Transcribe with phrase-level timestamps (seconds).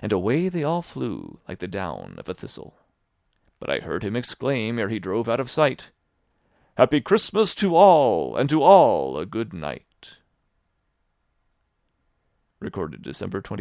[0.00, 2.78] And away they all flew like the down of a thistle;
[3.60, 5.90] But I heard him exclaim, ere he drove out of sight,"
[6.78, 10.16] Sappy Ckristmaa to all, and to all a good night
[12.62, 13.54] I" Clement Clarke Moore.